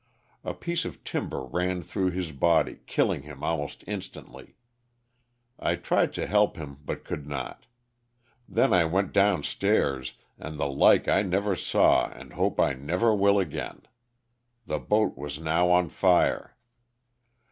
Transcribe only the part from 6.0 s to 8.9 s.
to help him but could not. Then I